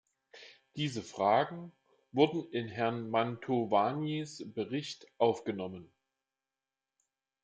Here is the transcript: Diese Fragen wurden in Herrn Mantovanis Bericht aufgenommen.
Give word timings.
Diese 0.77 1.03
Fragen 1.03 1.71
wurden 2.11 2.51
in 2.51 2.67
Herrn 2.67 3.11
Mantovanis 3.11 4.41
Bericht 4.51 5.05
aufgenommen. 5.19 5.91